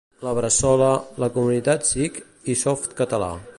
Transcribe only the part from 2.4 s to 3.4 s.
i Softcatalà.